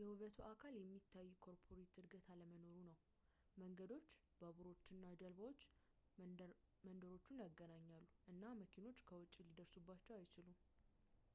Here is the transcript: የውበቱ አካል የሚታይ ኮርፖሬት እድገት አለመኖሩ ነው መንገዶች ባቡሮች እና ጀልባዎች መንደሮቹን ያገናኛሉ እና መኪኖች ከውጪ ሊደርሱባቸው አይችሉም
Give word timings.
የውበቱ 0.00 0.36
አካል 0.52 0.74
የሚታይ 0.76 1.26
ኮርፖሬት 1.46 1.90
እድገት 2.02 2.28
አለመኖሩ 2.34 2.72
ነው 2.90 2.96
መንገዶች 3.62 4.08
ባቡሮች 4.40 4.82
እና 4.96 5.04
ጀልባዎች 5.22 5.60
መንደሮቹን 6.88 7.44
ያገናኛሉ 7.46 8.06
እና 8.34 8.42
መኪኖች 8.64 9.00
ከውጪ 9.10 9.34
ሊደርሱባቸው 9.48 10.16
አይችሉም 10.20 10.58